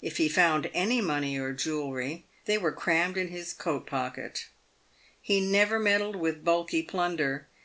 If 0.00 0.16
he 0.16 0.28
found 0.28 0.68
any 0.74 1.00
money 1.00 1.38
or 1.38 1.52
jewellery 1.52 2.26
they 2.46 2.58
were 2.58 2.72
crammed 2.72 3.16
into 3.16 3.30
his 3.32 3.52
coat 3.54 3.86
pocket. 3.86 4.46
He 5.20 5.40
never 5.40 5.78
meddled 5.78 6.16
with 6.16 6.44
bulky 6.44 6.82
plunder. 6.82 7.46